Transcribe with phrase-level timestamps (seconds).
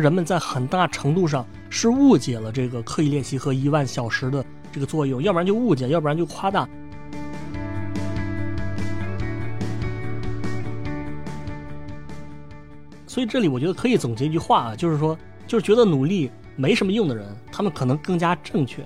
[0.00, 6.68] 人们在很大程度上是误解了这个刻意练习和一万小时的这个作用，要不然就误解，要不然就夸大。
[13.06, 18.84] 所以这里我觉得可以总结一句话啊，就是说，就是觉得努力没什么用的人，他们可能更加正确。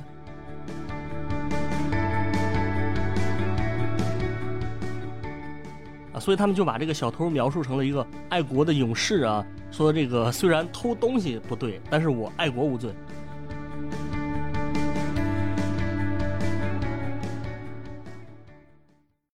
[6.25, 12.91] 所以他们就把这个小偷描述成了一个爱国的勇士啊，说这个虽然偷东西不对，但是我爱国无罪。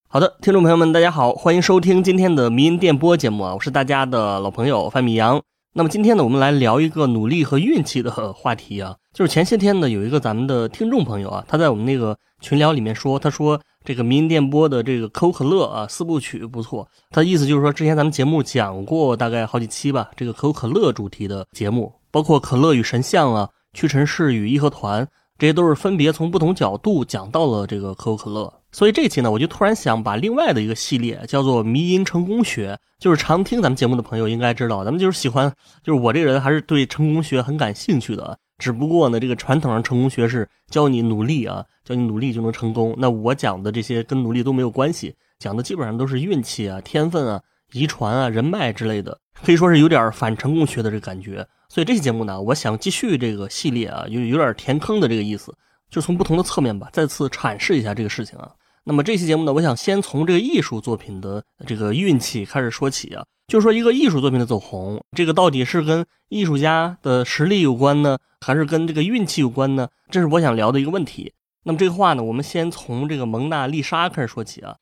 [0.08, 5.40] 好的，听众朋友们，大家好，欢迎收听今天的迷音电波节目啊，我是大家的老朋友范米阳。
[5.72, 25.06] 那么今天呢，我们来聊一个努力和运气的话题啊，就是前些天呢，有一个咱们的听众朋友啊，他在我们那个群聊里面说，他说这个民营电波的这个可口可乐啊四部曲不错，他意思就是说，之前咱们节目讲过大概好几期吧，这个可口可乐主题的节目，包括可乐与神像啊，屈臣氏与义和团。
[25.40, 35.50] 这些都是分别从不同角度讲到了这个可口可乐，所以这期呢，我就突然想把另外的一个系列叫做“迷因成功学”，就是常听咱们节目的朋友应该知道，咱们就是喜欢，
[35.82, 38.38] 就是我这个人还是对成功学很感兴趣的。
[38.58, 42.94] 只不过呢，这个传统上成功学是教你努力啊，教你努力就能成功。
[42.98, 47.40] 那我讲的这些跟努力都没有关系，讲的基本上都是运气啊、天分啊、
[47.72, 51.46] 遗传啊、人脉之类的，可以说是有点反成功学的这个感觉。
[51.70, 55.56] 所以这期节目呢，我想继续这个系列啊，有有点填坑的这个意思，
[55.88, 58.50] 就从不同的侧面吧，再次阐释一下这个事情啊。
[58.82, 69.88] 那么这期节目呢，我想先从这个艺术作品的这个运气开始说起啊，就是说一个艺术作品的走红，这个到底是跟艺术家的实力有关呢，还是跟这个运气有关呢？
[70.10, 71.32] 这是我想聊的一个问题。
[71.62, 74.74] 那么这个话呢，我们先从这个蒙娜丽莎开始说起啊。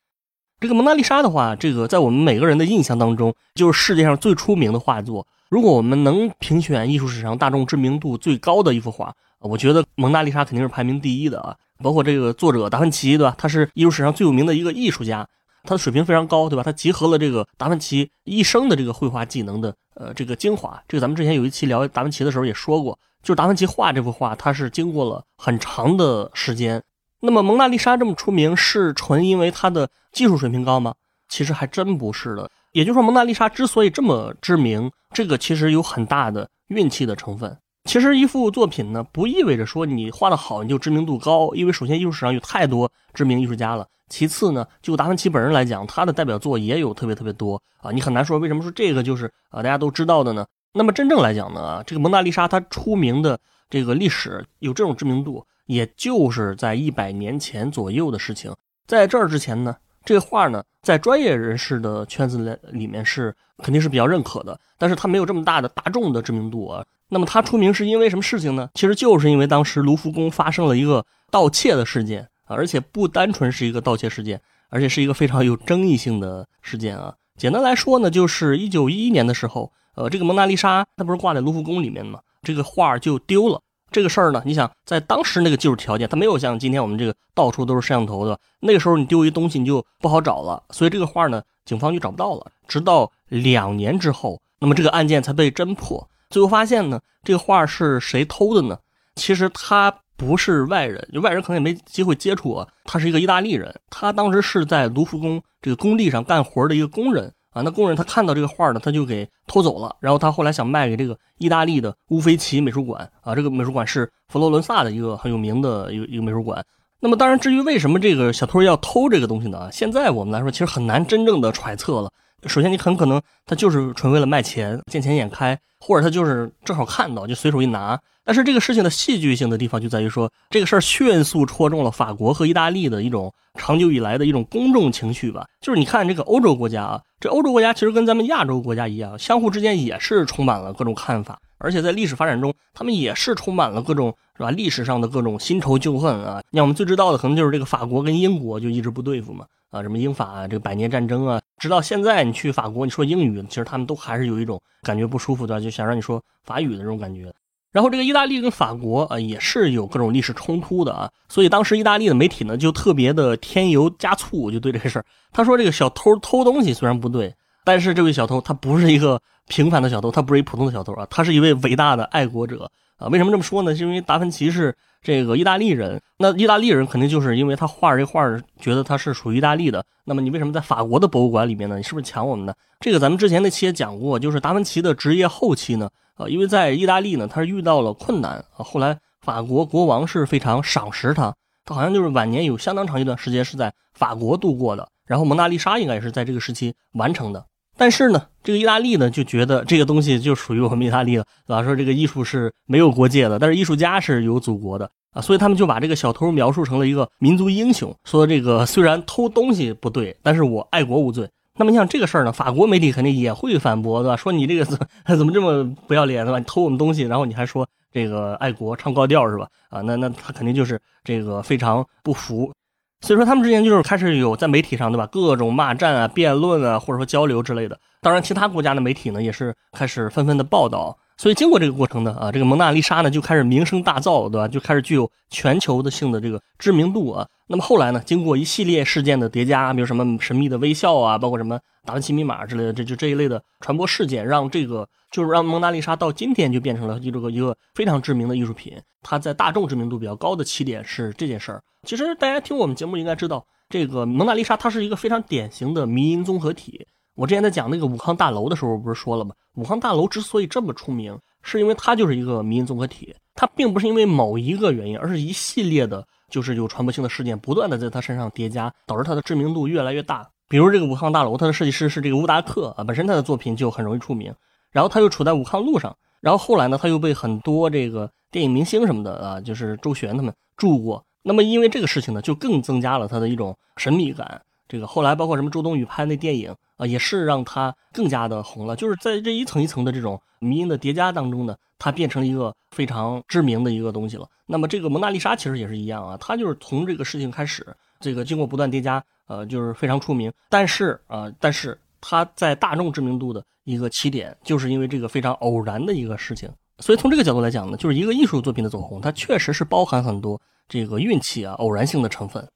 [0.59, 5.25] 这个蒙娜丽莎的话，这个在我们每个人的印象当中，就是世界上最出名的画作。
[5.47, 11.55] 如果我们能评选艺术史上大众知名度最高的一幅画，我觉得蒙娜丽莎肯定是排名第一的啊！
[11.81, 13.33] 包括这个作者达芬奇，对吧？
[13.37, 15.25] 他是艺术史上最有名的一个艺术家，
[15.63, 16.61] 他的水平非常高，对吧？
[16.61, 20.83] 他集合了这个达芬奇一生的这个绘画技能的呃这个精华。
[20.89, 26.83] 这个咱们之前有一期聊达芬奇的时候也说过，就是达芬奇画这幅画，他是经过了很长的时间。
[27.21, 30.93] 那么蒙娜丽莎这么出名，是纯因为她的技术水平高吗？
[31.27, 32.49] 其实还真不是的。
[32.71, 37.57] 也就是说，蒙娜丽莎之所以这么知名，这个其实有很大的运气的成分。
[37.85, 43.87] 其实一幅作品呢，不意味着说你画的好你就知名度高，因为首先艺术史上有太多知名艺术家了。
[44.09, 50.45] 其次呢，就达芬奇本人来讲，他的代表作也有特别特别多啊，你很难说为什么说这个就是啊大家都知道的呢？
[50.73, 58.53] 那么真正来讲呢，这个蒙娜丽莎她出名的这个历史有这种知名度，也就是在一百年前左右的事情。
[58.87, 59.77] 在这儿之前呢。
[60.05, 66.83] 这个画呢，在专业人士的圈子里里面是肯定是比较认可的，但是它没有这么大的大众的知名度啊。
[67.09, 68.69] 那么它出名是因为什么事情呢？
[68.73, 77.13] 其实就是因为当时卢浮宫发生了一个盗窃的事件啊，而且不单纯是一个盗窃事件，而且是一个非常有争议性的事件啊。
[77.37, 82.21] 简单来说呢，就是一九一一年的时候，呃，这个蒙娜丽莎它不是挂在卢浮宫里面吗？
[82.41, 83.61] 这个画就丢了。
[83.91, 88.39] 这个事儿呢，你想在当时那个技术条件，它没有像今天我们这个到处都是摄像头的。
[88.59, 92.45] 那个时候你丢一东西你就不好找了，所以这个画呢，警方就找不到了。
[92.67, 96.07] 直到两年之后，那么这个案件才被侦破。
[96.29, 98.77] 最后发现呢，这个画是谁偷的呢？
[99.15, 102.67] 其实他不是外人，就外人可能也没机会接触啊。
[102.85, 107.33] 他是一个意大利人，他当时是在卢浮宫这个工地上干活的一个工人。
[107.51, 109.95] 啊，那工人他看到这个画呢，他就给偷走了。
[109.99, 116.63] 然后他后来想卖给这个意大利的乌菲齐美术馆啊，这个美术馆是佛罗伦萨的一个很有名的一个一个美术馆。
[116.99, 119.69] 那么当然，至于为什么这个小偷要偷这个东西呢？
[119.71, 122.11] 现在我们来说，其实很难真正的揣测了。
[122.45, 127.99] 首先，你很可能他就是纯为了卖钱，见钱眼开，或者他就是正好看到就随手一拿。
[128.29, 135.47] 但是这个事情的戏剧性的地方就在于说，这个事儿迅速戳中了法国和意大利的一种长久以来的一种公众情绪吧。
[135.59, 144.51] 就是你看这个欧洲国家啊，这欧洲国家其实跟咱们亚洲国家一样，相互之间也是充满了各种看法，而且在历史发展中，他们也是充满了各种是吧？
[144.51, 146.39] 历史上的各种新仇旧恨啊。
[146.51, 149.43] 像我们最知道的，可能就是这个法国跟英国就一直不对付嘛。
[149.71, 157.33] 啊，什么英法啊这个百年战争啊，直到现在，你去法国，你说英语，其实他们都还是有一种感觉不舒服的，就想让你说法语的这种感觉。
[157.71, 165.05] 然后这个意大利跟法国啊，也是有各种历史冲突的啊，所以当时意大利的媒体呢，就特别的添油加醋，就对这个事儿。
[165.31, 167.33] 他说这个小偷偷东西虽然不对，
[167.63, 172.71] 但是这位小偷他不是一个平凡的小偷，他不是一普通的小偷啊，他是一位伟大的爱国者。
[172.95, 173.07] 啊。
[173.07, 173.75] 为什么这么说呢？
[173.75, 178.23] 是因为达芬奇是这个意大利人，那意大利人肯定就是因为他画这画
[178.59, 179.83] 觉得他是属于意大利的。
[180.05, 181.77] 那么你为什么在法国的博物馆里面呢？
[181.77, 182.55] 你是不是抢我们的？
[182.79, 188.63] 这个咱们之前那期也讲过，就是达芬奇的职业后期呢，呃，因为在意大利呢，他是遇到了困难啊。
[188.63, 191.33] 后来法国国王是非常赏识他，
[191.65, 194.87] 他好像就是晚年有相当长一段时间是在法国度过的。
[195.05, 197.43] 然后蒙娜丽莎应该也是在这个时期完成的。
[197.79, 201.63] 但是呢，这个意大利呢就觉得这个东西就属于我们意大利了，对吧？
[201.63, 211.29] 说这个艺术是没有国界的，但是艺术家是有祖国的啊，所以他们就把这个小偷描述成了一个民族英雄，说这个虽然偷东西不对，但是我爱国无罪。
[211.57, 214.15] 那么你像这个事儿呢，法国媒体肯定也会反驳，对吧？
[214.17, 214.77] 说你这个怎
[215.17, 216.37] 怎么这么不要脸，对吧？
[216.37, 219.47] 你偷我们东西，然后你还说这个爱国唱高调是吧？
[219.69, 222.51] 啊，那那他肯定就是这个非常不服。
[223.01, 225.07] 所以说，他们之间就是开始有在媒体上，对吧？
[225.07, 227.79] 各种骂战啊、辩论啊，或者说交流之类的。
[228.01, 230.97] 当然，其他国家的媒体呢，也是开始纷纷的报道。
[231.19, 234.47] 所以，经过这个过程呢，啊，这个蒙娜丽莎呢，就开始名声大噪，对吧？
[234.47, 237.27] 就开始具有全球的性的这个知名度啊。
[237.47, 248.81] 那么后来呢，经过一系列事件的叠加，比如什么神秘的微笑啊，包括什么达芬奇密码之类的，这就这一类的传播事件，让这个就是让蒙娜丽莎到今天就变成了一个一个非常知名的艺术品。
[249.01, 251.61] 它在大众知名度比较高的起点是这件事儿。
[251.85, 256.87] 其实大家听我们节目应该知道，这个蒙娜丽莎它是一个非常典型的迷因综合体。
[257.19, 259.35] 我之前在讲那个武康大楼的时候，不是说了吗？
[259.55, 270.25] 武康大楼之所以这么出名，是因为它就是一个民营综合体，它并不是因为某一个原因，而是一系列的，就是有传播性的事件不断的在它身上叠加，导致它的知名度越来越大。
[270.47, 274.33] 比如这个武康大楼，它的设计师是这个乌达克啊，本身他的作品就很容易出名，
[274.71, 284.41] 然后他又处在武康路上，然后后来呢，他又被很多这个电影明星什么的啊，就是周旋他们住过，那么因为这个事情呢，就更增加了他的一种神秘感。
[284.69, 288.75] 这个后来包括什么周冬雨拍那电影啊，也是让他更加的红了。
[288.75, 294.25] 就是在这一层一层的这种迷因的叠加当中呢，它变成了一个非常知名的一个东西了。
[294.45, 297.65] 那么这个蒙娜丽莎其实也是一样啊，它就是从这个事情开始，
[297.99, 300.31] 这个经过不断叠加，呃，就是非常出名。
[300.49, 306.47] 但是啊，但是它在大众知名度的一个起点，就是因为这个非常偶然的一个事情。
[306.77, 312.47] 所以从这个角度来讲呢，就是一个艺术作品的走红，它确实是包含很多这个运气啊、偶然性的成分。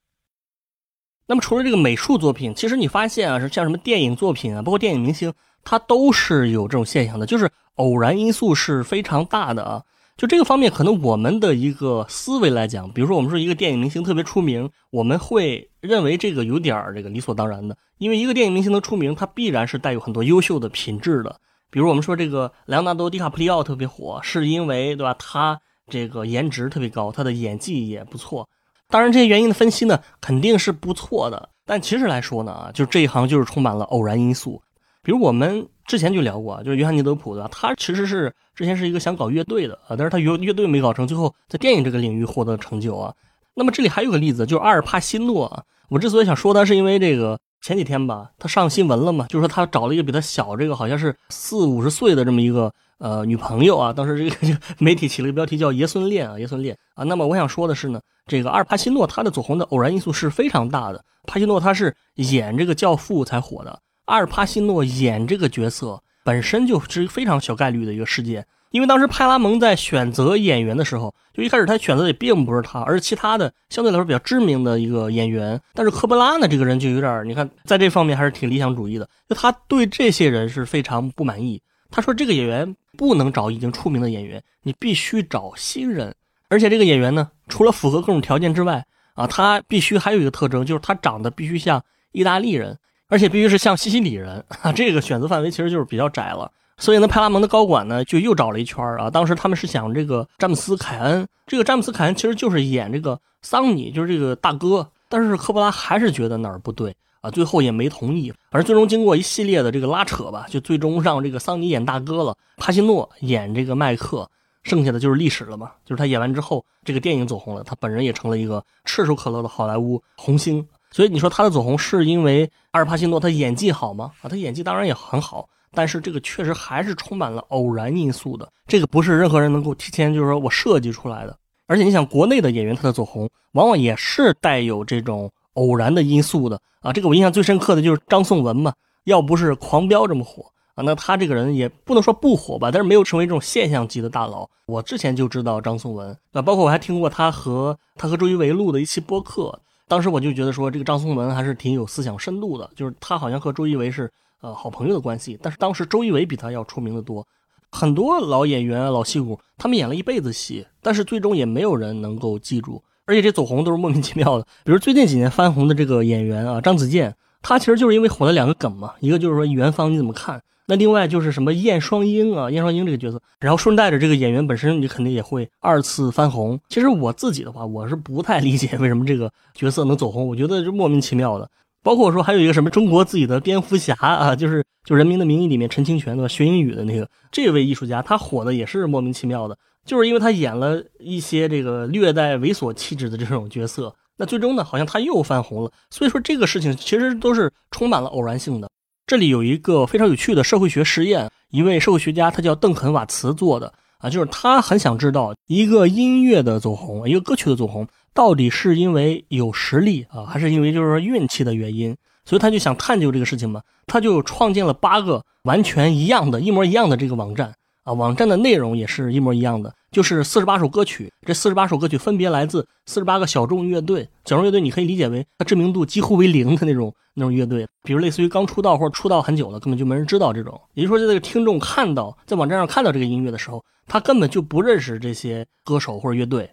[1.25, 5.33] 那么除了这个美术作品，其实你发现啊，是像什么电影作品啊，包括电影明星，
[5.63, 9.83] 它都是有这种现象的，就是偶然因素是非常大的啊。
[10.15, 21.35] 就这个方面，可能我们的一个思维来讲，比如说我们说一个电影明星特别出名，我们会认为这个有点儿这个理所当然的，因为一个电影明星的出名，它必然是带有很多优秀的品质的。
[21.71, 25.15] 比如我们说这个莱昂纳多·迪卡普里奥特别火，是因为对吧？
[25.17, 25.59] 他
[25.89, 28.47] 这个颜值特别高，他的演技也不错。
[28.93, 31.49] 当然，这些原因的分析呢，肯定是不错的。
[31.65, 34.61] 但其实来说呢，啊，就这一行就是充满了偶然因素。
[35.01, 37.47] 比如我们之前就聊过，就是约翰尼德普的？
[37.47, 43.11] 他其实是之前是一个想搞乐队的啊，但是他乐乐队没搞成，最后在电影这个领域获得成就啊。
[43.55, 45.63] 那么这里还有个例子，就是阿尔帕西诺啊。
[45.89, 52.71] 我之所以想说他，是因为这个前几天吧，他上新闻了嘛，就是说他找了一个比他小这个好像是四五十岁的这么一个。
[52.99, 57.03] 呃，女朋友啊，当时这个媒体起了一个标题叫“爷孙恋”啊，爷孙恋啊。
[57.03, 61.03] 那么我想说的是呢，这个阿尔帕西诺他的走红的偶然因素是非常大的。
[61.25, 75.57] 帕西诺他是演这个教父才火的，阿尔帕西诺演这个角色本身就是非常小概率的一个事件，因为当时派拉蒙在选择演员的时候，就一开始他选择的并不是他，而是其他的相对来说比较知名的一个演员。
[75.73, 81.61] 但是科波拉呢，这个人就有点，你看在这方面还是挺理想主义的，就他对这些人是非常不满意。
[81.89, 82.75] 他说这个演员。
[82.95, 86.13] 不能找已经出名的演员，你必须找新人。
[86.47, 92.77] 而且这个演员呢，除了符合各种条件之外，啊，他必须还有一个特征，就是他长得必须像意大利人，
[93.07, 94.71] 而且必须是像西西里人啊。
[94.71, 96.51] 这个选择范围其实就是比较窄了。
[96.83, 99.09] 所以呢，派拉蒙的高管呢就又找了一圈啊。
[99.09, 104.85] 当时他们是想这个詹姆斯凯恩，这个詹姆斯凯恩其实就是演这个桑尼，就是这个大哥。
[105.07, 106.93] 但是科波拉还是觉得哪儿不对。
[107.21, 114.29] 啊，最后也没同意，而最终经过一系列的这个拉扯吧，就最终让这个桑尼演大哥了，帕西诺演这个麦克，
[114.63, 115.71] 剩下的就是历史了嘛。
[115.85, 120.67] 就是他演完之后，这个电影走红了，他本人也成了一个炙手可热的好莱坞红星。
[120.91, 124.11] 所以你说他的走红是因为阿尔帕西诺他演技好吗？
[124.21, 131.37] 啊，他演技当然也很好，但是这个确实还是充满了偶然因素的，这个不是任何人能够提前就是说我设计出来的。
[131.67, 135.31] 而且你想，国内的演员他的走红，往往也是带有这种。
[135.53, 144.49] 偶然的因素的啊，这个我印象最深刻的就是张颂文嘛，要不是狂飙这么火啊，那他这个人也不能说不火吧，但是没有成为这种现象级的大佬。
[144.65, 154.11] 我之前就知道张颂文啊，包括我还听过他和他和周一围录的一期播客，当时我就觉得说这个张颂文还是挺有思想深度的，就是他好像和周一围是
[154.43, 157.25] 呃好朋友的关系，但是当时周一围比他要出名的多。
[157.71, 164.45] 很多老演员、老戏骨，他们演了一辈子戏，但是最终也没有人能够记住，而且这走红都是莫名其妙的。
[164.63, 170.39] 比如最近几年翻红的这个演员啊，张子健，他其实就是因为火了两个梗嘛，一个就是说元芳你怎么看？
[170.67, 176.59] 那另外就是什么燕双鹰啊，燕双鹰这个角色，然后顺带着这个演员本身，你肯定也会二次翻红。
[176.69, 181.49] 其实我自己的话，我是不太理解为什么这个角色能走红，我觉得就莫名其妙的。
[181.83, 186.29] 包括说还有一个什么中国自己的蝙蝠侠啊，就是就《人民的名义》里面陈清泉的？
[186.29, 195.71] 学英语的那个这位艺术家，他火的也是莫名其妙的，就是因为他演了一些这个略带猥琐气质的这种角色，那最终呢，好像他又翻红了。
[195.89, 198.69] 所以说这个事情其实都是充满了偶然性的。
[199.05, 207.85] 这里有一个非常有趣的社会学实验，一位社会学家他叫邓肯瓦茨做的啊，就是他很想知道一个音乐的走红，一个歌曲的走红。
[208.13, 211.95] 到底是因为有实力啊，还是因为就是说运气的原因？
[212.25, 217.53] 所以他就想探究这个事情嘛，他就创建了八个完全一样的、一模一样的这个网站
[217.83, 221.11] 啊，网站的内容也是一模一样的，就是四十八首歌曲。
[221.25, 230.61] 这四十八首歌曲分别来自四十八个小众乐队，小众乐队你可以理解为它知名度几乎为零的那种那种乐队，比如类似于刚出道或者出道很久了，根本就没人知道这种。
[230.75, 236.49] 也就是说，在这个听众看到在网站上看到这个音乐的时候，他根本就不认识这些歌手或者乐队。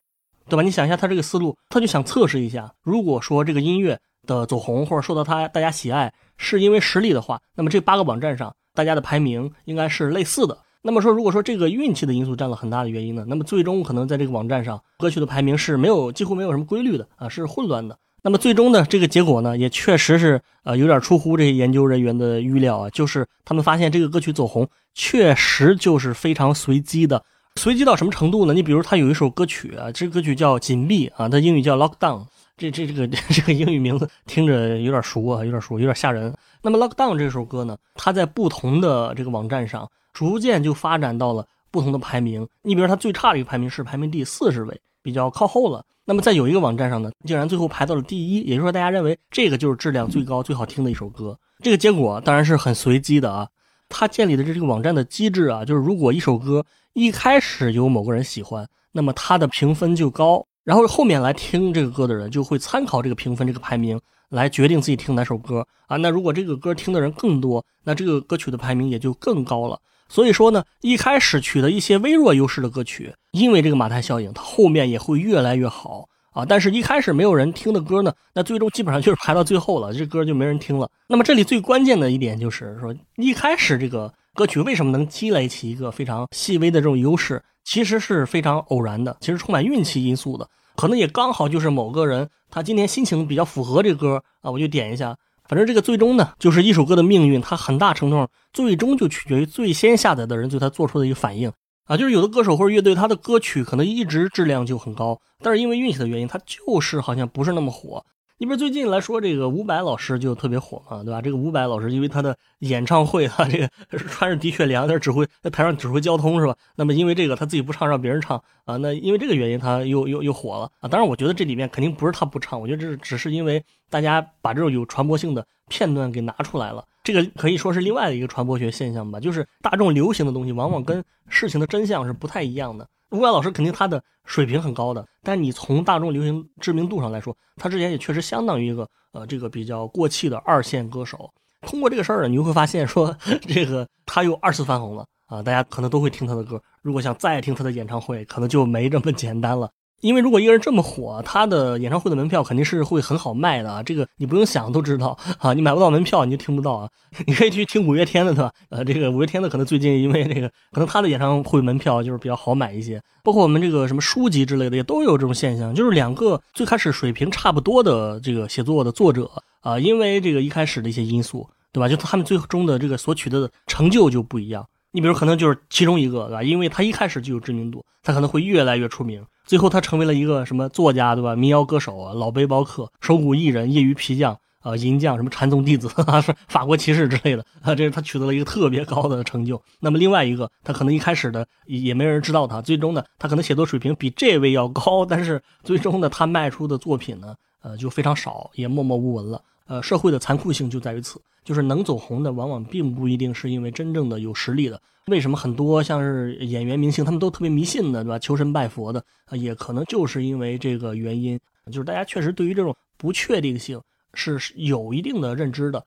[0.50, 0.62] 对吧？
[0.62, 10.59] 你想一下，他这个思路，他就想测试一下，如果说这个音乐的走红或者受到他大家喜爱，是因为实力的话，那么这八个网站上大家的排名应该是类似的。
[10.83, 17.97] 那么说，如果说这个运气的因素占了很大的原因呢，那么最终可能在这个网站上歌曲的排名是没有几乎没有什么规律的啊，是混乱的。
[18.23, 27.25] 那么最终呢，这个结果呢，也确实是呃有点出乎这些研究人员的预料啊，就是他们发现这个歌曲走红确实就是非常随机的。
[27.61, 28.55] 随机到什么程度呢？
[28.55, 32.21] 你比如他有一首歌曲啊，这歌曲叫《紧闭》啊，它英语叫《Lockdown》，
[32.57, 36.35] 这这这个 这个英语名字听着有点熟啊，有点熟，有点吓人。
[36.62, 42.49] 那么《Lockdown》这首歌呢，它在不同的这个网站上，逐渐就发展到了不同的排名。
[42.62, 45.85] 你比如它最差的一个排名是排名第四十位，比较靠后了。
[46.07, 51.38] 那么在有一个网站上呢，竟然最后排到了第一，也就是说大家认为这个就是质量最高、最好听的一首歌。
[51.62, 53.47] 这个结果当然是很随机的啊。
[53.90, 65.97] 他建立的这这个网站的机制啊，就是如果一首歌一开始有某个人喜欢，那么他的评分就高，然后后面来听这个歌的人就会参考这个评分这个排名来决定自己听哪首歌啊。
[65.99, 69.78] 那如果这个歌听的人更多，那这个歌曲的排名也就更高了。
[70.09, 76.09] 所以说呢，一开始取得一些微弱优势的歌曲，因为这个马太效应，它后面也会越来越好。
[76.33, 80.89] 啊，但是一开始没有人听的歌呢，那最终基本上就是排到最后了，这歌就没人听了。
[81.09, 95.17] 那么这里最关键的一点就是说，一开始这个歌曲为什么能积累起一个非常细微的这种优势，其实是非常偶然的，其实充满运气因素的，可能也刚好就是某个人他今天心情比较符合这歌啊，我就点一下。
[95.49, 101.51] 反正这个最终呢，就是一首歌的命运，它很大程度上最终就取决于最先下载的人对他做出的一个反应。
[101.90, 108.04] 啊，就是有的歌手或者乐队，他的歌曲可能一直质量就很高，但是因为运气的原因，他就是好像不是那么火。
[108.38, 111.20] 你比如最近来说，这个伍佰老师就特别火嘛，对吧？
[111.20, 113.68] 这个伍佰老师因为他的演唱会，他这个
[113.99, 116.54] 穿着的确凉，在指挥在台上指挥交通是吧？
[116.76, 120.88] 那么因为这个他自己不唱，让别人唱啊，那因为这个原因他又又又火了啊。
[120.88, 126.85] 当然，我觉得这里面肯定不是他不唱，我觉得这是只是因为大家把这种有传播性的片段给拿出来了。
[127.02, 132.87] 这个可以说是另外的一个传播学现象吧，就是大众流行的东西往往跟事情的真相是不太一样的。
[133.11, 141.28] 乌鸦老师肯定他的水平很高的，但你从大众流行知名度上来说，他之前也确实相当于一个呃这个比较过气的二线歌手。
[141.62, 146.62] 通过这个事儿呢，你就会发现说这个他又二次翻红了啊，大家可能都会听他的歌。
[146.83, 149.71] 如果想再听他的演唱会，可能就没这么简单了。
[150.00, 156.88] 因为如果一个人这么火，他的演唱会的门票肯定是会很好卖的啊，这个你不用想都知道 啊，你买不到门票你就听不到啊，
[157.26, 158.52] 你可以去听五月天的对吧？
[158.71, 169.30] 呃，这个五月天的可能最近因为这个， 可能他的演唱会门票就是比较好买一些，包括我们这个什么书籍之类的也都有这种现象，就是两个最开始水平差不多的这个写作的作者
[169.61, 171.88] 啊，因为这个一开始的一些因素，对吧？
[171.88, 174.66] 就他们最终的这个所取得的成就就不一样。
[174.92, 176.42] 你比如可能就是其中一个，对吧？
[176.42, 179.25] 因为他一开始就有知名度，他可能会越来越出名。
[179.50, 181.35] 最后他成为了一个什么作家，对吧？
[181.35, 187.75] 民谣歌手啊，老背包客、手鼓艺人、业余皮匠啊，银匠，什么禅宗弟子啊，是法国骑士之类的啊。
[187.75, 189.61] 这是他取得了一个特别高的成就。
[189.80, 199.42] 那么另外一个，他可能一开始的也没人知道他，最终呢，他可能写作水平比这位要高，但是最终呢，他卖出的作品呢，呃，就非常少，也默默无闻了。
[199.66, 204.80] 呃，社会的残酷性就在于此，就是能走红的，往往并不一定是因为真正的有实力的。
[205.11, 208.19] 为什么很多像是演员、明星，他们都特别迷信的，对吧？
[208.19, 213.79] 求神拜佛的，也可能就是因为这个原因，就是大家确实对于这种不确定性
[214.14, 215.85] 是有一定的认知的。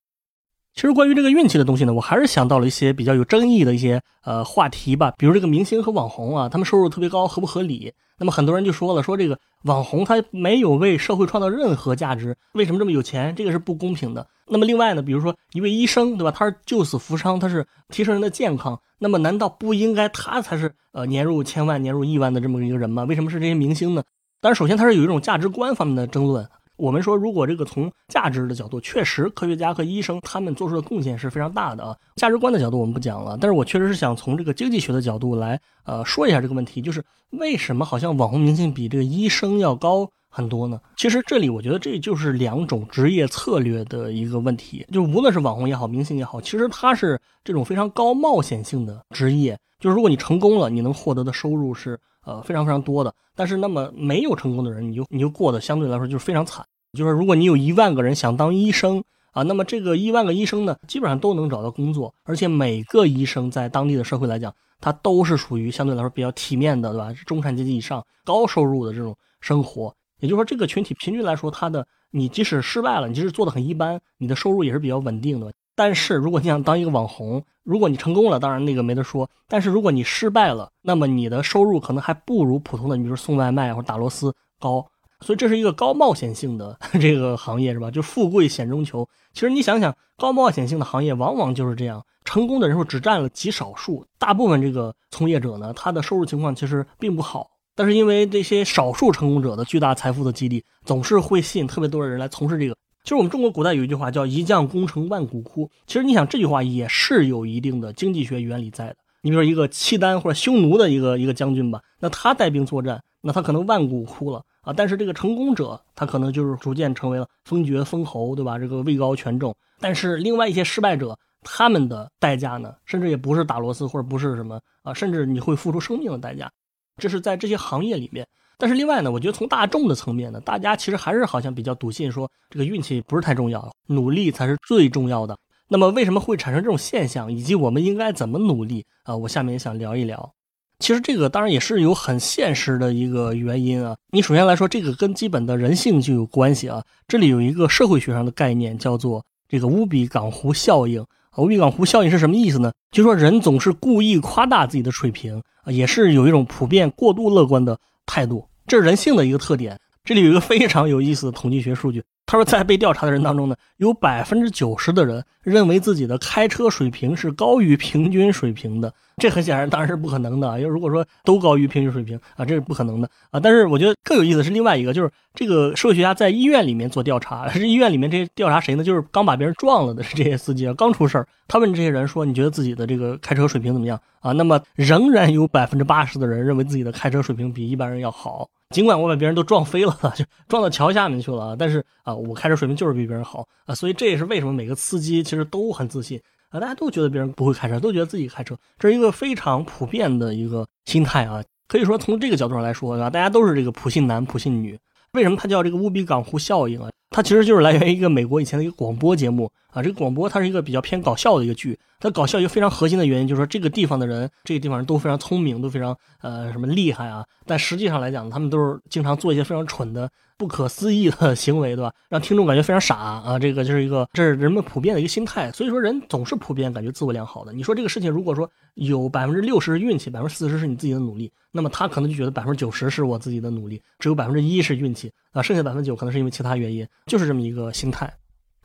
[0.76, 7.94] 其实关于这个运气的东西呢，我还是想到了一些比较有争议的一些呃话题吧，比如这个明星和网红啊，他们收入特别高，合不合理？
[8.18, 13.36] 那么很多人就说了，说这个网红他没有为社会创造任何价值，为什么这么有钱？
[13.36, 14.26] 这个是不公平的。
[14.48, 16.32] 那么另外呢，比如说一位医生，对吧？
[16.32, 23.04] 他是救死扶伤，他是提升人的健康，那么难道不应该他才是呃年入千万、年入亿万的这么一个人吗？
[23.04, 24.04] 为什么是这些明星呢？
[24.42, 26.50] 当然，首先他是有一种价值观方面的争论。
[26.84, 31.96] 我们说，如果这个从价值的角度，确实科学家和医生他们做出的贡献是非常大的啊。
[32.18, 40.78] 价值观的角度我们不讲了，但是我确实是想从这个经济学的角度来呃说一下这个问题，就是为什么好像网红明星比这个医生要高很多呢？
[40.98, 56.62] 其实这里我觉得这就是两种职业策略的一个问题，就无论是网红也好，明星也好，其实他是这种非常高冒险性的职业，就是如果你成功了，你能获得的收入是呃非常非常多的，但是那么没有成功的人，你就你就过得相对来说就是非常惨。
[56.94, 67.12] 就是如果你有一万个人想当医生啊，那么这个一万个医生呢，基本上都能找到工作，而且每个医生在当地的社会来讲，他都是属于相对来说比较体面的，对吧？
[67.26, 69.92] 中产阶级以上高收入的这种生活。
[70.20, 75.52] 也就是说，这个群体平均来说，他的你即使失败了，你即使做的很一般，你的收入也是比较稳定的。
[75.76, 79.28] 但是如果你想当一个网红，如果你成功了，当然那个没得说。
[79.48, 84.86] 但是如果你失败了，那么你的收入可能还不如普通的，你比如送外卖或者打螺丝高。
[85.24, 87.90] 所以这是一个高冒险性的 这个行业，是吧？
[87.90, 89.08] 就富贵险中求。
[89.34, 97.50] 其实你想想，高冒险性的行业往往就是这样，成功的人数只占了极少数，大部分这个从业者呢，他的收入情况其实并不好。
[97.76, 102.76] 但是因为这些少数成功者的巨大财富的激励，总是会吸引特别多的人来从事这个。
[103.04, 108.96] 其实我们中国古代有一句话叫“一将功成万骨枯”，其实你想这句话也是有一定的经济学原理在的。
[109.24, 114.44] 你比如说一个契丹或者匈奴的一个一个将军吧，那他带兵作战，那他可能万古枯了。
[114.62, 118.60] 啊，但是这个成功者，他可能就是逐渐成为了封爵封侯，对吧？
[118.60, 119.54] 这个位高权重。
[119.80, 126.50] 但是另外一些失败者，他们的代价呢，甚至也不是打螺丝或者不是什么啊，甚至你会付出生命的代价。
[126.98, 128.28] 这是在这些行业里面。
[128.58, 135.38] 但是另外呢，我觉得从大众的层面呢，大家其实还是好像比较笃信说，这个运气不是太重要，努力才是最重要的。
[135.68, 139.14] 那么为什么会产生这种现象，以及我们应该怎么努力啊？
[139.18, 140.34] 我下面也想聊一聊。
[140.80, 143.96] 其实这个当然也是有很现实的一个原因啊。
[144.12, 146.84] 你首先来说，这个跟基本的人性就有关系啊。
[147.08, 151.06] 这里有一个社会学上的概念，叫做这个乌比港湖效应。
[151.38, 152.72] 乌比港湖效应是什么意思呢？
[152.92, 159.80] 就说人总是故意夸大自己的水平，也是有一种普遍过度乐观的态度，这是人性的一个特点。
[160.04, 162.04] 这里有一个非常有意思的统计学数据。
[162.26, 168.92] 他说，在被调查的人当中呢，有百分之九十的人认为自己的开车水平是高于平均水平的。
[169.18, 170.60] 这很显然，当然是不可能的。
[170.60, 173.40] 因为如果说都高于平均水平啊，这是不可能的啊。
[173.40, 178.84] 但是我觉得更有意思是另外一个，就是这个社会学家在医院里面做调查，是医院里面这些调查谁呢？
[178.84, 181.28] 就是刚把别人撞了的这些司机啊，刚出事儿。
[181.48, 188.50] 他问这些人说：“你觉得自己的这个开车水平怎么样啊？”那么仍然有百分之八十的人认为自己的开车水平比一般人要好。
[188.74, 201.44] 尽管我把别人都撞飞了， 就撞到桥下面去了，但是啊，我开车水平就是比别人好啊，所以这也是为什么每个司机其实都很自信啊，大家都觉得别人不会开车，都觉得自己开车，这是一个非常普遍的一个心态啊。
[201.68, 203.10] 可以说从这个角度上来说，对吧？
[203.10, 204.78] 大家都是这个普信男、普信女。
[205.14, 206.90] 为什么它叫这个乌比港湖效应啊？
[207.14, 209.82] 它其实就是来源于一个美国以前的一个广播节目啊。
[209.82, 211.80] 这个广播它是一个比较偏搞笑的一个剧。
[212.00, 217.24] 它搞笑一个非常核心的原因就是说，这个地方的人，这个地方人都非常聪明，都非常呃什么厉害啊。
[217.46, 220.10] 但实际上来讲，他们都是经常做一些非常蠢的、
[220.44, 221.94] 不可思议的 行为，对吧？
[222.10, 223.40] 让听众感觉非常傻啊。
[223.40, 225.50] 这个就是一个，这是人们普遍的一个心态。
[225.54, 227.54] 所以说，人总是普遍感觉自我良好的。
[227.54, 238.14] 你说这个事情，如果说有百分之六十是运气，百分之四十是你自己的努力，那么他可能就觉得百分之九十是我自己的努力，只有百分之一是运气啊，剩下百分之九可能是因为其他原因，就是这么一个心态。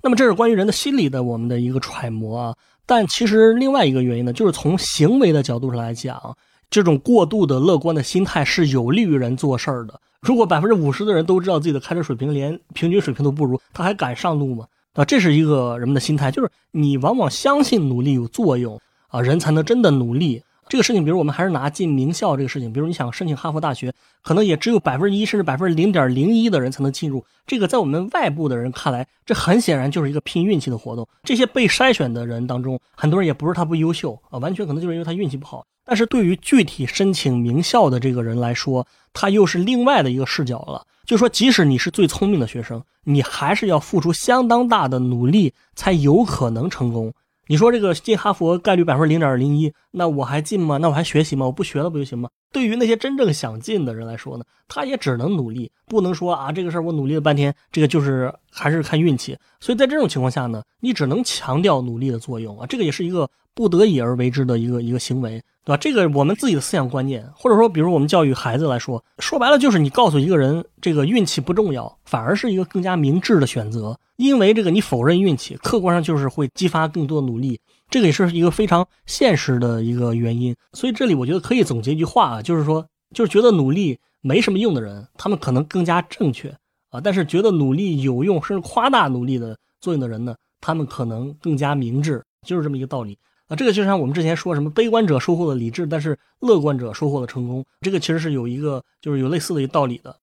[0.03, 2.57] 那么这是关于人的心理的我们的一个揣摩啊。
[2.87, 6.37] 但其实另外一个原因呢，就是从行为的角度上来讲，
[6.71, 10.01] 这种过度的乐观的心态是有利于人做事儿的。
[10.21, 14.67] 如果百分之五十的人都知道自己的开车水平连平均水平都不如，他还敢上路吗？
[14.95, 20.43] 啊，这是一个人们的心态，就是你往往相信努力有作用啊，人才能真的努力。
[20.69, 27.25] 这个事情，比如我们还是拿进名校这个事情，比如你想申请哈佛大学，可能也只有百分之一甚至百分之零点零一的人才能进入。
[27.47, 31.09] 这个在我们外部的人看来，这很显然就是一个拼运气的活动。
[31.23, 35.65] 这些被筛选的人当中，很多人也不是他不优秀啊，完全可能就是因为他运气不好。
[35.89, 40.85] 但是对于具体申请名校的这个人来说，他又是另外的一个视角了。
[41.07, 47.15] 就说，即使你是最聪明的学生，你还是要付出相当大的努力，才有可能成功。
[47.47, 50.77] 你说这个进哈佛概率百分之零点零一，那我还进吗？
[50.77, 51.47] 那我还学习吗？
[51.47, 52.29] 我不学了不就行吗？
[52.53, 59.37] 对于那些真正想进的人来说呢，他也只能努力，不能说啊这个事儿我努力了半天，这个就是还是看运气。
[59.61, 65.77] 所以在这种情况下呢，你只能强调努力的作用啊，这个也是一个不得已而为之的一个一个行为，对吧？
[65.77, 77.61] 这个我们自己的思想观念，或者说比如我们教育孩子来说，说白了就是你告诉一个人这个运气不重要，反而是一个更加明智的选择，因为这个你否认运气，客观上就是会激发更多的努力。
[77.91, 86.51] 这个也是一个非常现实的一个原因，所以这里我觉得可以总结一句话啊，就是说，就是觉得努力没什么用的人，他们可能更加正确
[86.91, 93.57] 啊；但是觉得努力有用，甚至夸大努力的作用的人呢，他们可能更加明智，就是这么一个道理啊。
[93.57, 100.15] 这个就像我们之前说什么，悲观者收获了理智，但是乐观者收获了成功，这个其实是有一个就是有类似的一个道理的。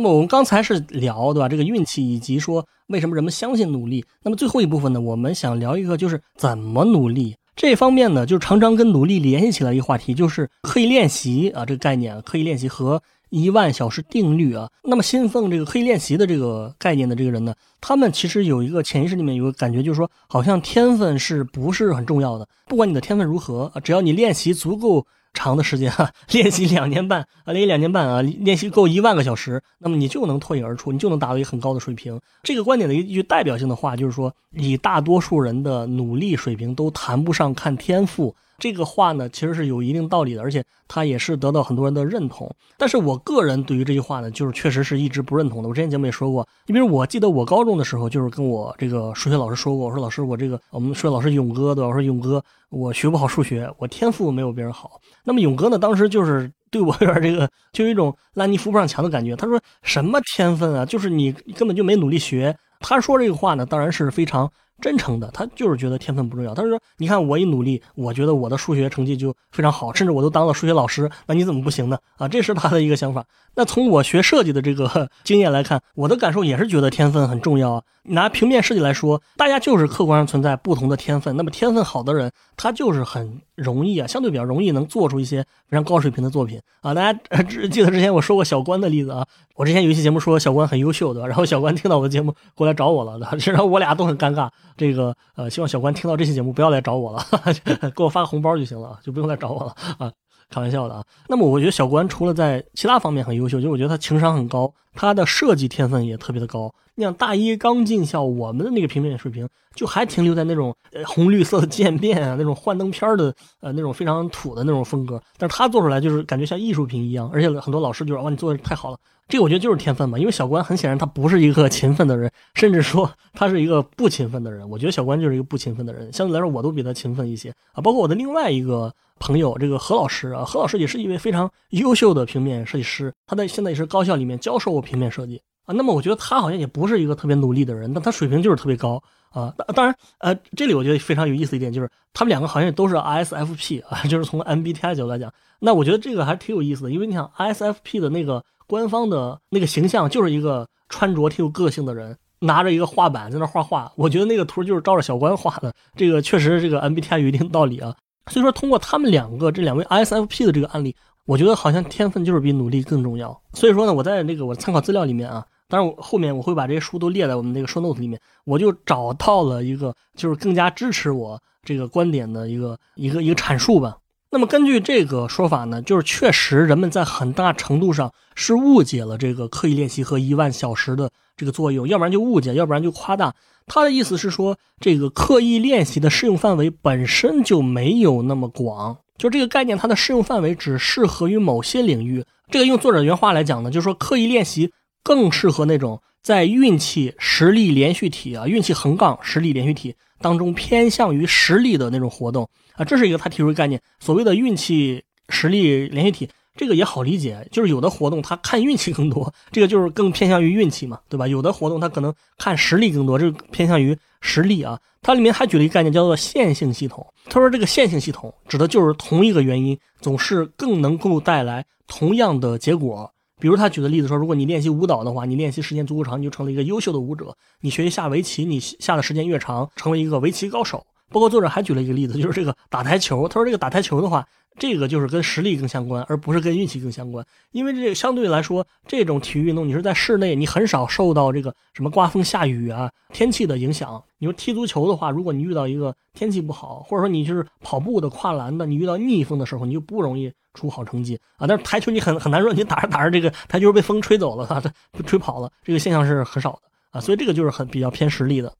[0.00, 1.46] 那么我们刚才是聊对吧？
[1.46, 4.02] 这个运气以及说为什么人们相信努力。
[4.22, 14.70] 那么最后一部分呢，我们想聊一个就是怎么努力这方面呢，就是常常跟努力联系起来一个话题，就是刻意练习啊这个概念，刻意练习和一万小时定律啊。
[14.84, 22.48] 那么信奉这个刻意练习的这个概念的这个人呢，他们其实有一个潜意识里面有个感觉，就是说好像天分是不是很重要的？
[22.66, 25.06] 不管你的天分如何，只要你练习足够。
[25.32, 32.20] 长的时间哈，练习两年半啊，练习两年半啊，练习够一万个小时，那么你就能脱颖而出，你就能达到一个很高的水平。
[32.42, 38.34] 这个观点的一句代表性的话就是说，以大多数人的努力水平都谈不上看天赋。
[38.60, 42.54] 这个话呢，其实是有一定道理的，而且他也是得到很多人的认同。
[42.76, 45.68] 但是我个人对于这句话呢，就是确实是一直不认同的。
[45.68, 51.88] 我之前节目也说过，你比如我记得我高中的时候，就是跟我这个数学老师说过，我说老师，我这个我们数学老师勇哥对吧？
[51.88, 55.00] 我说勇哥，我学不好数学，我天赋没有别人好。
[55.24, 59.34] 那么勇哥呢，当时就是对我有点这个，就有一种烂泥扶不上墙的感觉。
[59.34, 62.56] 他说什么天分啊，就是你根本就没努力学。
[62.80, 64.50] 他说这个话呢，当然是非常。
[64.80, 66.54] 真诚的，他就是觉得天分不重要。
[66.54, 71.10] 他说：“你看我一努力，我觉得我的数学成绩就非常好，甚至我都当了数学老师。
[71.26, 71.98] 那你怎么不行呢？
[72.16, 73.24] 啊，这是他的一个想法。
[73.54, 77.82] 那从我学设计的这个 经验来看，我的感受也是觉得天分很重要啊。
[78.04, 81.36] 拿平面设计来说，大家就是客观上存在不同的天分。
[81.36, 86.94] 那么天分好的人，他就是很容易啊，相对比较容易能做出一些非常高水平的作品啊。
[86.94, 87.20] 大家
[87.68, 91.28] 记得之前我说过小关的例子啊，我之前有一期节目说小关很优秀，对吧？
[91.28, 97.24] 然后小关听到我的节目过来找我了， 然后我俩都很尴尬。”这个呃，希望小关听到这期节目不要来找我了，
[97.94, 100.12] 给我发个红包就行了，就不用来找我了啊，
[100.48, 101.04] 开玩笑的啊。
[101.28, 106.72] 那么我觉得小关除了在其他方面很优秀，就我觉得他情商很高，他的设计天分也特别的高。
[107.00, 118.98] 像大一刚进校，我们的那个平面水平就还停留在那种呃红绿色的渐变啊，那种幻灯片的呃那种非常土的那种风格，但是他做出来就是感觉像艺术品一样，而且很多老师就说哇你做的太好了。
[119.28, 124.68] 这个我觉得就是天分嘛，因为小关很显然他不是一个勤奋的人，甚至说他是一个不勤奋的人。
[124.68, 127.80] 我觉得小关就是一个不勤奋的人，相对来说我都比他勤奋一些啊。
[127.80, 135.40] 包括我的另外一个朋友，这个何老师啊，何老师也是一位非常优秀的平面设计师，他在现在也是高校里面教授平面设计
[135.72, 139.54] 那么我觉得他好像也不是一个特别努力的人，但他水平就是特别高啊。
[139.74, 148.44] 当然，呃，这里我觉得非常有意思一点就是他们两个好像都是 ISFP 啊， 就是从 MBTI 角度来讲，那我觉得这个还挺有意思的，因为你想 ISFP 的那个。
[148.70, 153.90] 官方的那个形象就是一个穿着挺有个性的人，拿着一个画板在那画画。
[153.96, 157.92] 我觉得那个图就是照着小关画的，这个确实这个 MBTI 有一定道理啊。
[158.28, 160.94] 所以说，通过他们两个这两位 ISFP 的这个案例，
[161.26, 163.36] 我觉得好像天分就是比努力更重要。
[163.54, 173.96] 所以说呢，我在那个我参考资料里面啊，当然我后面我会把这些书都列在我们那个 show notes 里面，我就找到了一个就是更加支持我这个观点的一个一个一个阐述吧。
[174.32, 183.34] 那么根据这个说法呢，就是确实人们在很大程度上是误解了这个刻意练习和一万小时的这个作用，要不然就误解，要不然就夸大。
[183.66, 192.24] 他的意思是说，这个刻意练习的适用范围本身就没有那么广，就这个概念，它的适用范围只适合于某些领域。
[192.50, 194.72] 这个用作者原话来讲呢，就是说刻意练习
[195.02, 202.48] 更适合那种在运气实力连续体啊，运气横杠实力连续体当中偏向于实力的那种活动。
[202.74, 211.26] 啊，这是一个他提出的概念，所谓的运气实力连续体，这个也好理解，就是有的活动他看运气更多，这个就是更偏向于运气嘛，对吧？
[211.26, 214.78] 有的活动他可能看实力更多，这个偏向于实力啊。
[215.02, 223.10] 它里面还举了一个概念叫做线性系统，他说这个线性系统指的就是同一个原因总是更能够带来同样的结果。
[223.40, 227.26] 比如他举的例子说，如果你练习舞蹈的话，你练习时间足够长，你就成了一个优秀的舞者；
[227.62, 230.84] 你学习下围棋，你下的时间越长，成为一个围棋高手。
[231.10, 233.28] 包括作者还举了一个例子，就是这个打台球。
[233.28, 234.26] 他说这个打台球的话，
[234.58, 237.24] 这个就是跟实力更相关，而不是跟运气更相关。
[237.52, 244.02] 因为这个相对来说，这种体育运动你是在室内，你很少受到这个什么刮风下雨啊天气的影响。
[244.18, 251.46] 你说踢足球的话，如果你遇到一个天气不好，或者说你就是跑步的、跨栏的，你遇到逆风的时候，你就不容易出好成绩啊。
[251.46, 257.00] 但是台球你很很难说，你打着打着这个台球被风吹走了，它吹跑了，这个现象是很少的啊。
[257.00, 258.52] 所以这个就是很比较偏实力的。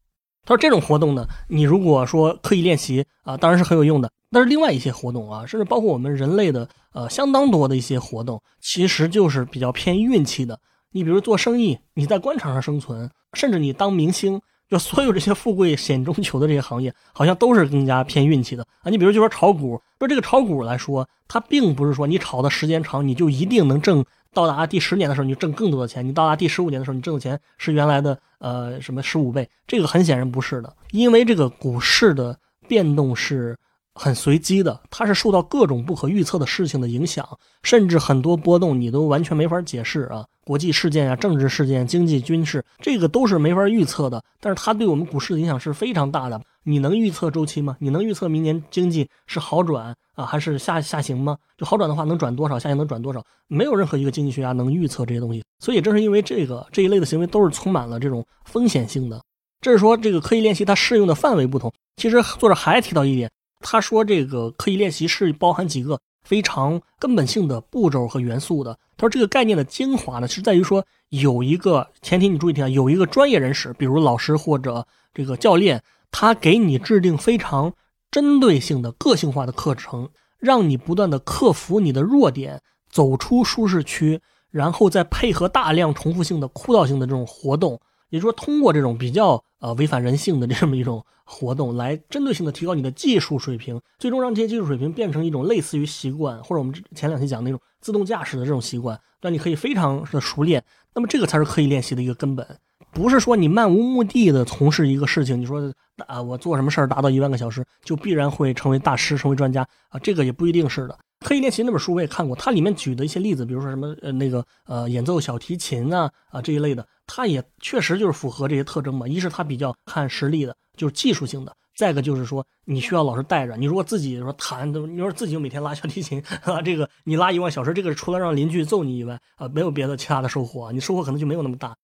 [0.45, 4.11] 他说：“这种活动呢，你如果说刻意练习啊，当然是很有用的。
[4.31, 10.59] 但是另外一些活动啊，甚至包括我们人类的呃相当多的一些活动，其实就是比较偏运气的。
[10.93, 18.91] 你比如做生意，你在官场上生存，甚至你当明星，就所有这些富贵险中求的这些行业，好像都是更加偏运气的啊。
[18.91, 29.49] 你比如就说炒股，说这个炒股来说，它并不是说你炒的时间长，你就一定能挣。”到达第十年的时候，你挣更多的钱；你到达第十五年的时候，你挣的钱是原来的呃什么十五倍。
[29.67, 32.39] 这个很显然不是的，因为这个股市的
[32.69, 33.57] 变动是
[33.95, 37.27] 很随机的，它是受到各种不可预测的事情的影响，
[37.63, 40.25] 甚至很多波动你都完全没法解释啊。
[40.45, 44.23] 国际事件啊，政治事件、经济、军事，这个都是没法预测的。
[44.41, 46.41] 但是它对我们股市的影响是非常大的。
[46.63, 47.77] 你能预测周期吗？
[47.81, 51.39] 你能预测明年经济是好转啊，还是下下行吗？
[51.57, 52.59] 就好转的话，能转多少？
[52.59, 53.25] 下行能转多少？
[53.49, 55.43] 没有任何一个经济学家能预测这些东西。
[55.59, 59.21] 所以正是因为这个这一类的行为都是充满了这种风险性的。
[59.63, 61.73] 这是说这个刻意练习它适用的范围不同。
[61.97, 68.79] 其实作者还提到一点，他说这个刻意练习是包含几个非常根本性的步骤和元素的。
[68.99, 75.83] 他说这个概念的精华呢，是在于说有一个前提，你注意听啊，有一个专业人士，比如老师或者这个教练。
[76.11, 77.73] 他给你制定非常
[78.11, 84.21] 针对性的个性化的课程，让你不断的克服你的弱点，走出舒适区，
[84.51, 100.65] 然后再配合大量重复性的枯燥性的这种活动，也就是说，通过这种比较呃违反人性的这么一种活动，来针对性的提高你的技术水平，最终让这些技术水平变成一种类似于习惯，或者我们前两期讲那种自动驾驶的这种习惯，让你可以非常的熟练。
[100.93, 102.59] 那么这个才是刻意练习的一个根本。
[102.93, 105.73] 不是说你漫无目的的从事一个事情，你说
[106.07, 109.99] 啊，我做什么事儿达到一万个小时，就必然会成为大师，成为专家啊？
[110.01, 110.99] 这个也不一定是的。
[111.21, 119.07] 刻意练习那本书我也看过，它里面举的一些例子，比如说什么呃那个呃演奏小提琴啊啊这一类的，它也确实就是符合这些特征嘛。
[119.07, 123.55] 一是它比较看实力的，就是技术性的；再一个就是说你需要老师带着。
[123.57, 131.77] 你如果自己说弹，你说自己就每天拉小提琴啊，这个你拉一万小时，这个除了让邻居揍你以外啊，没有别的其他的收获，你收获可能就没有那么大。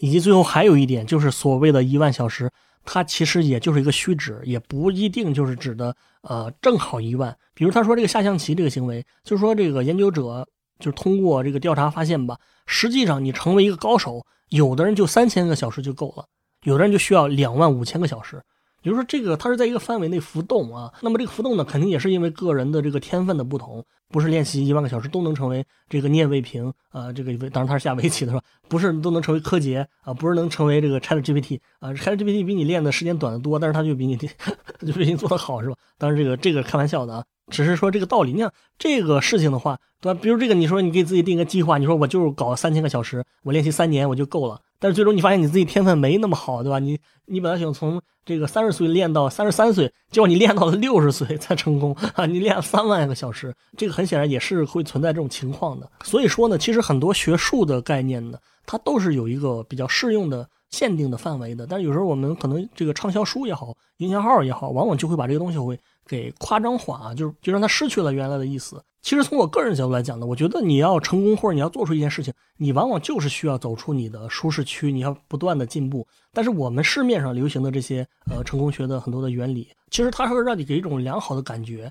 [0.00, 2.50] 以及最后还有一点，就是所谓的一万小时，
[2.84, 7.36] 它其实也就是一个虚指，也不一定就是指的呃正好一万。
[7.54, 10.46] 比如他说这个下象棋这个行为，就是说这个研究者
[10.78, 16.24] 就是通过这个调查发现吧，实际上你成为一个高手，有的人就三千个小时就够了，
[16.62, 18.40] 有的人就需要两万五千个小时。
[18.82, 28.44] 比如说这个它是在一个范围内浮动啊，那么这个浮动呢，肯定也是因为个人的这个天分的不同，不是练习一万个小时都能成为这个聂卫平啊，这个当然他是下围棋的是吧？
[28.68, 34.16] 不是都能成为柯洁啊，不是能成为这个 ChatGPT 啊，ChatGPT 比你练的时间短得多，但是他就比你
[34.86, 35.76] 就比你做得好是吧？
[35.98, 38.32] 当然这个这个开玩笑的啊，只是说这个道理。
[38.32, 40.20] 你想这个事情的话，对吧？
[40.22, 44.60] 比如这个你说你给自己定个计划，你说我就是搞三千个小时，我练习三年我就够了。
[44.80, 46.78] 但是最终你发现你自己天分没那么好，对吧？
[46.78, 52.26] 你你本来想从这个三十岁练到三十三岁，结果你练到了六十岁才成功啊！
[52.26, 55.90] 你练了三万个小时，这个很显然也是会存在这种情况的。
[56.04, 61.66] 所以说呢，其实很多学术的概念呢，它都是有一个比较适用的限定的范围的。
[61.66, 68.82] 但是有时候我们可能这个畅销书也好，营销号也好，往往就会把这个东西会给夸张化，就是就让它失去了原来的意思。
[69.00, 76.06] 其实从我个人角度来讲呢，我觉得你要成功或者你要做出一件事情，你往往就是需要走出你的舒适区，你要不断的进步。
[76.32, 81.90] 但是我们市面上流行的这些呃成功学的很多的原理，其实它是会让你给一种良好的感觉。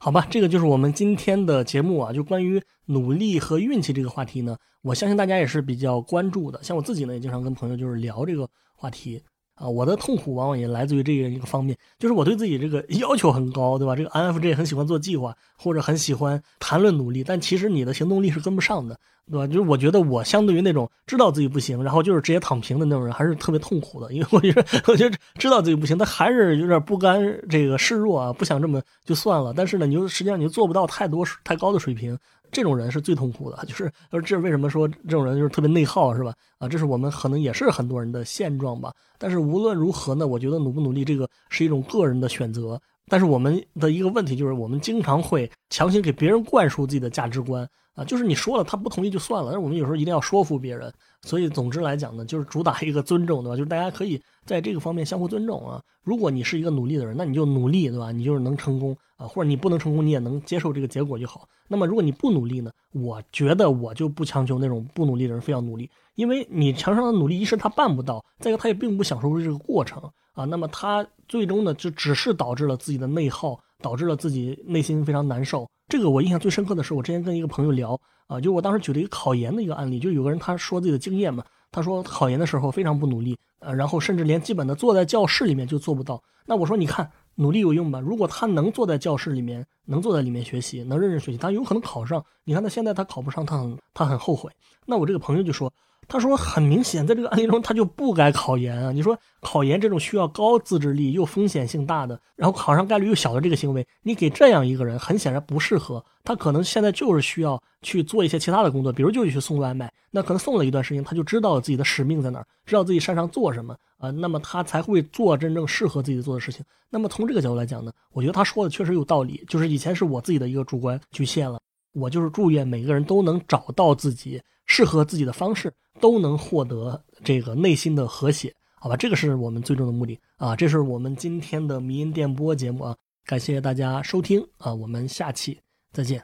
[0.00, 6.62] 好吧，这个就是我们今天的节目啊，就关于努力和运气这个话题呢，我相信大家也是比较关注的。
[6.62, 9.20] 像我自己呢，也经常跟朋友就是聊这个话题。
[9.58, 13.96] 啊，我的痛苦往往也来自于这个一个方面，就是我对自己这个要求很高，对吧？
[13.96, 18.96] 这个 INFJ 很喜欢做计划，或者很喜欢谈论努力，但其实你的行动力是跟不上的，
[19.30, 19.46] 对吧？
[19.46, 29.52] 就是我觉得我相对于那种知道自己不行，然后就是直接躺平的那种人，还是特别痛苦的，因为我觉得我觉得知道自己不行，但还是有点不甘这个示弱啊，不想这么就算了。
[29.56, 32.16] 但是呢，你就实际上你就做不到太多太高的水平。
[32.50, 36.34] 这种人是最痛苦的， 就是呃，这为什么说这种人就是特别内耗，是吧？
[36.58, 38.92] 啊，这是我们可能也是很多人的现状吧。
[39.18, 42.80] 但是无论如何呢，我觉得努不努力这个是一种个人的选择。
[43.10, 50.92] 但是我们的一个问题就是，我们经常会强行给别人灌输自己的价值观啊，就是你说了他不同意就算了，但是我们有时候一定要说服别人。
[51.22, 53.56] 所以总之来讲呢，就是主打一个尊重，对吧？
[53.56, 55.82] 就是大家可以在这个方面相互尊重啊。
[56.04, 58.12] 如果你是一个努力的人，那你就努力，对吧？
[58.12, 61.46] 你就是能成功啊，或者你不能成功，你也能接受这个结果就好。
[61.68, 62.70] 那么如果你不努力呢？
[62.92, 70.02] 我觉得我就不强求那种不努力的人非要努力，因为你强上的努力，一是他办不到，再一个他也并不享受这个过程
[70.32, 70.46] 啊。
[70.46, 75.68] 那么他最终呢，就只是导致了自己的内耗，导致了自己内心非常难受。
[75.88, 86.22] 这个我印象最深刻的是，我之前跟一个朋友聊啊，就我当时举了一个考研的一个案例，就有个人他说自己的经验嘛，他说考研的时候非常不努力，呃，然后甚至连基本的坐在教室里面就做不到。
[86.46, 88.00] 那我说你看努力有用吧？
[88.00, 92.24] 如果他能坐在教室里面，能坐在里面学习，能认真学习，他有可能考上。
[92.42, 94.50] 你看他现在他考不上，他很他很后悔。
[94.84, 95.72] 那我这个朋友就说。
[96.08, 98.90] 他说：“很明显，在这个案例中，他就不该考研啊！
[98.96, 106.02] 你说考研这种需要高自制力又风险性大的，然后考上概率又小的这个行为，你给这样一个人，很显然不适合。
[106.24, 109.92] 他可能现在就是需要去做一些其他的工作，比如就去送外卖。
[110.10, 114.10] 那可能送了一段时间，他就知道自己的使命在哪儿，知道自己擅长做什么啊。
[114.10, 116.64] 那么他才会做真正适合自己做的事情。
[116.88, 119.44] 那么从这个角度来讲呢，我觉得他说的确实有道理。
[119.46, 121.60] 就是以前是我自己的一个主观局限了，
[121.98, 128.96] 我就是祝愿每个人都能找到自己适合自己的方式。”都能获得这个内心的和谐，好吧？
[128.96, 130.54] 这个是我们最终的目的啊！
[130.54, 132.96] 这是我们今天的迷音电波节目啊！
[133.24, 134.72] 感谢大家收听啊！
[134.72, 136.22] 我们下期再见。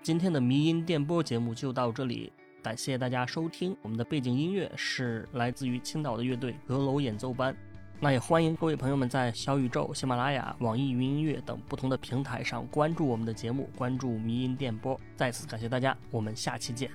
[0.00, 3.76] 今天的迷音电波节目就到这里，感谢大家收听。
[3.82, 7.52] 我们的背景音乐是来自于青岛的乐队阁楼演奏班。
[7.98, 15.00] 那也欢迎各位朋友们在小宇宙、喜马拉雅、网易云音乐等不同的平台上关注我们的节目，关注迷音电波。
[15.16, 16.90] 再次感谢大家，我们下期见。